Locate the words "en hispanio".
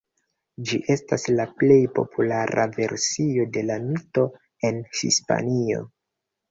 4.71-5.89